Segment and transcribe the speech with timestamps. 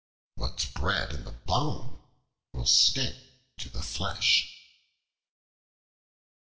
[0.33, 2.01] What's bred in the bone
[2.53, 3.13] will stick
[3.59, 4.51] to the flesh.